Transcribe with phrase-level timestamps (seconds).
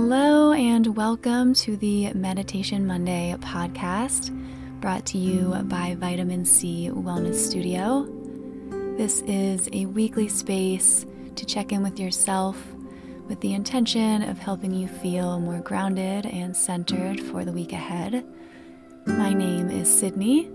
[0.00, 4.30] Hello, and welcome to the Meditation Monday podcast
[4.80, 8.06] brought to you by Vitamin Sea Wellness Studio.
[8.96, 12.64] This is a weekly space to check in with yourself
[13.26, 18.24] with the intention of helping you feel more grounded and centered for the week ahead.
[19.04, 20.48] My name is Sydney,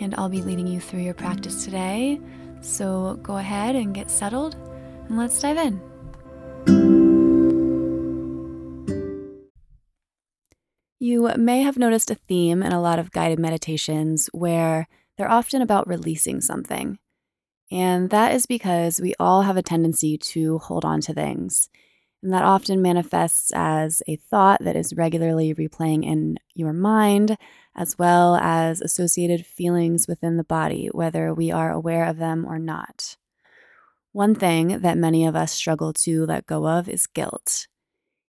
[0.00, 2.20] and I'll be leading you through your practice today.
[2.62, 4.56] So go ahead and get settled,
[5.08, 5.56] and let's dive
[6.66, 6.97] in.
[11.08, 15.62] You may have noticed a theme in a lot of guided meditations where they're often
[15.62, 16.98] about releasing something.
[17.70, 21.70] And that is because we all have a tendency to hold on to things.
[22.22, 27.38] And that often manifests as a thought that is regularly replaying in your mind,
[27.74, 32.58] as well as associated feelings within the body, whether we are aware of them or
[32.58, 33.16] not.
[34.12, 37.66] One thing that many of us struggle to let go of is guilt.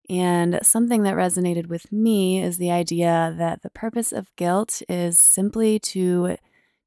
[0.09, 5.19] And something that resonated with me is the idea that the purpose of guilt is
[5.19, 6.37] simply to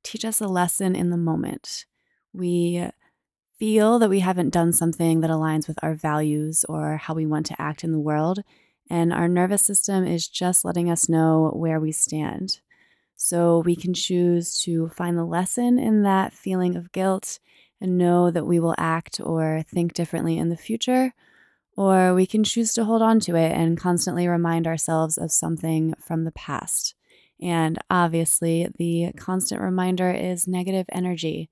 [0.03, 1.87] teach us a lesson in the moment.
[2.33, 2.89] We
[3.59, 7.47] feel that we haven't done something that aligns with our values or how we want
[7.47, 8.41] to act in the world,
[8.91, 12.59] and our nervous system is just letting us know where we stand.
[13.15, 17.39] So we can choose to find the lesson in that feeling of guilt
[17.81, 21.13] and know that we will act or think differently in the future
[21.77, 25.95] or we can choose to hold on to it and constantly remind ourselves of something
[25.99, 26.95] from the past.
[27.41, 31.51] And obviously, the constant reminder is negative energy.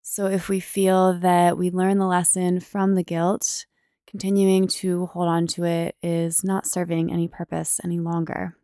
[0.00, 3.66] So if we feel that we learn the lesson from the guilt,
[4.06, 8.56] continuing to hold on to it is not serving any purpose any longer.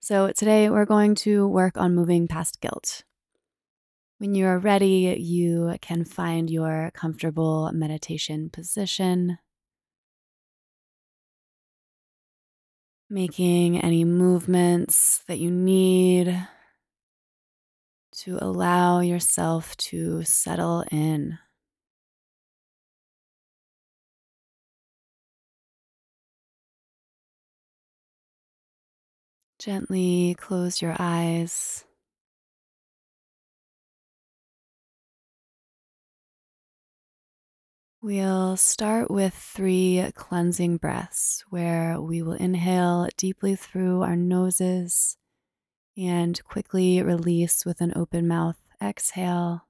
[0.00, 3.04] So today we're going to work on moving past guilt.
[4.18, 9.38] When you are ready, you can find your comfortable meditation position.
[13.10, 16.48] Making any movements that you need
[18.12, 21.38] to allow yourself to settle in.
[29.58, 31.84] Gently close your eyes.
[38.04, 45.16] We'll start with three cleansing breaths where we will inhale deeply through our noses
[45.96, 49.62] and quickly release with an open mouth exhale.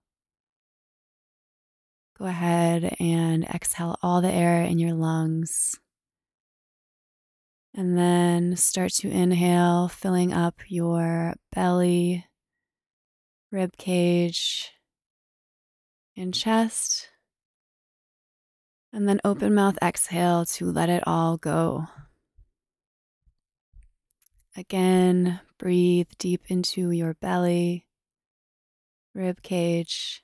[2.18, 5.78] Go ahead and exhale all the air in your lungs.
[7.72, 12.26] And then start to inhale, filling up your belly,
[13.52, 14.72] rib cage,
[16.16, 17.10] and chest.
[18.94, 21.88] And then open mouth exhale to let it all go.
[24.56, 27.86] Again, breathe deep into your belly,
[29.12, 30.22] rib cage,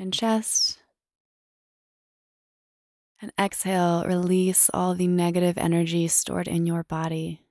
[0.00, 0.80] and chest.
[3.22, 7.42] And exhale, release all the negative energy stored in your body.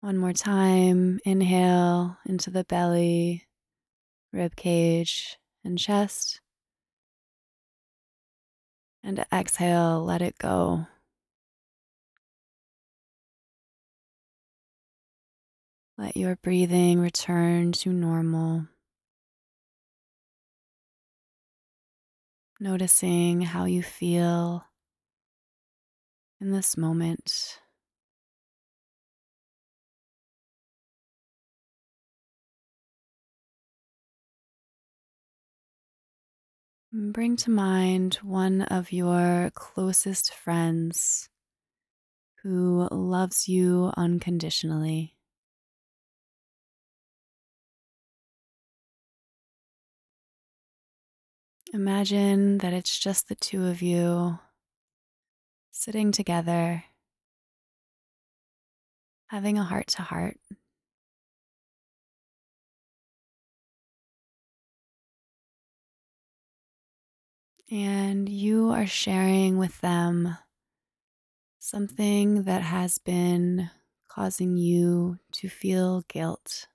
[0.00, 3.46] One more time, inhale into the belly,
[4.32, 6.41] rib cage, and chest.
[9.04, 10.86] And exhale, let it go.
[15.98, 18.68] Let your breathing return to normal.
[22.60, 24.64] Noticing how you feel
[26.40, 27.61] in this moment.
[36.94, 41.30] Bring to mind one of your closest friends
[42.42, 45.16] who loves you unconditionally.
[51.72, 54.38] Imagine that it's just the two of you
[55.70, 56.84] sitting together,
[59.28, 60.36] having a heart to heart.
[67.72, 70.36] And you are sharing with them
[71.58, 73.70] something that has been
[74.08, 76.68] causing you to feel guilt.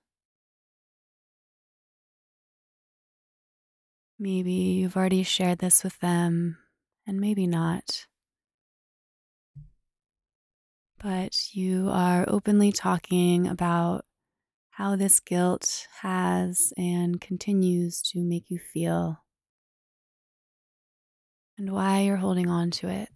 [4.18, 6.58] Maybe you've already shared this with them,
[7.06, 8.08] and maybe not.
[10.98, 14.04] But you are openly talking about
[14.70, 19.22] how this guilt has and continues to make you feel
[21.58, 23.08] and why you're holding on to it.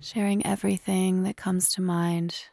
[0.00, 2.44] Sharing everything that comes to mind.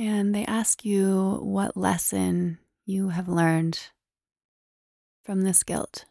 [0.00, 3.78] And they ask you what lesson you have learned
[5.22, 6.06] from this guilt.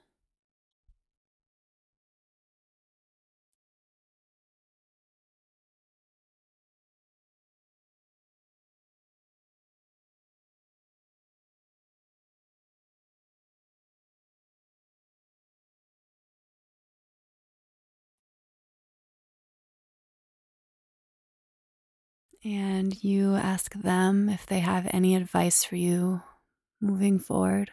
[22.43, 26.21] And you ask them if they have any advice for you
[26.81, 27.71] moving forward.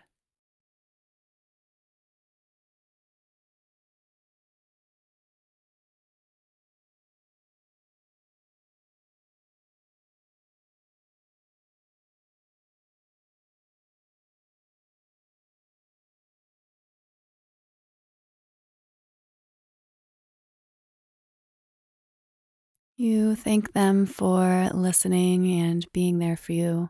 [22.99, 26.89] You thank them for listening and being there for you.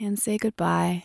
[0.00, 1.04] And say goodbye,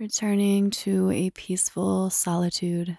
[0.00, 2.96] returning to a peaceful solitude.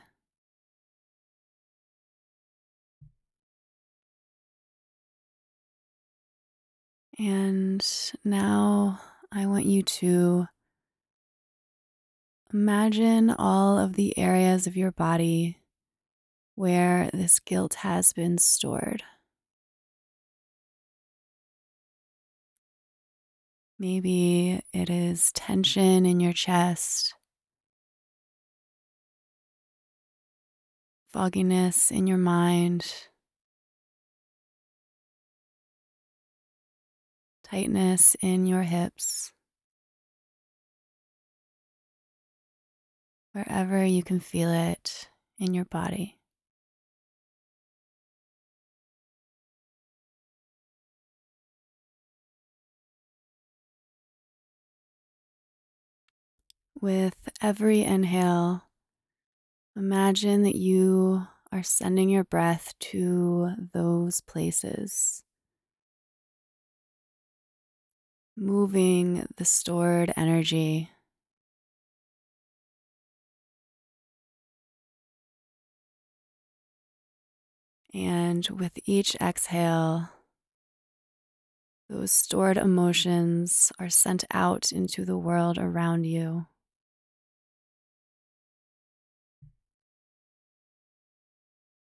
[7.18, 7.84] And
[8.24, 9.00] now
[9.32, 10.46] I want you to
[12.54, 15.58] imagine all of the areas of your body
[16.56, 19.04] where this guilt has been stored.
[23.80, 27.16] Maybe it is tension in your chest,
[31.12, 33.10] fogginess in your mind,
[37.44, 39.34] tightness in your hips.
[43.34, 45.10] Wherever you can feel it
[45.40, 46.20] in your body.
[56.84, 58.64] With every inhale,
[59.74, 65.24] imagine that you are sending your breath to those places,
[68.36, 70.92] moving the stored energy.
[77.94, 80.10] And with each exhale,
[81.88, 86.48] those stored emotions are sent out into the world around you.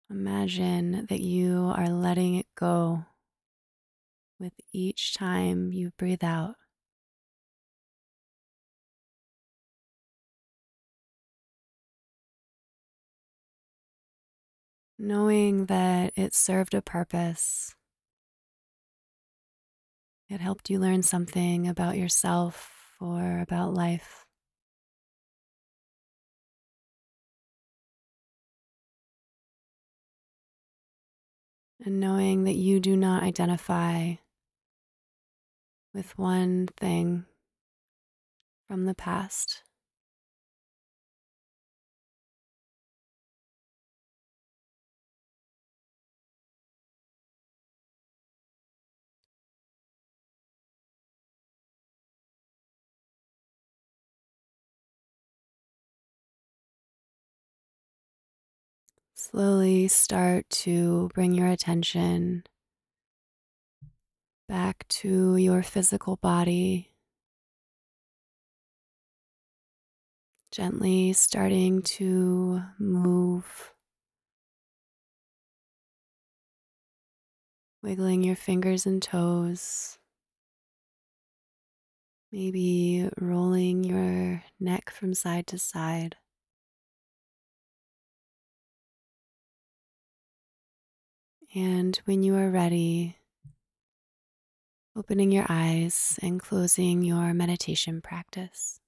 [0.10, 3.06] Imagine that you are letting it go
[4.40, 6.56] with each time you breathe out.
[15.00, 17.76] Knowing that it served a purpose,
[20.30, 24.27] it helped you learn something about yourself or about life.
[31.84, 34.16] And knowing that you do not identify
[35.94, 37.26] with one thing
[38.68, 39.64] from the past.
[59.30, 62.46] Slowly start to bring your attention
[64.48, 66.94] back to your physical body.
[70.50, 73.74] Gently starting to move,
[77.84, 80.00] wiggling your fingers and toes,
[82.32, 86.16] maybe rolling your neck from side to side.
[91.58, 93.18] And when you are ready,
[94.96, 98.80] opening your eyes and closing your meditation practice.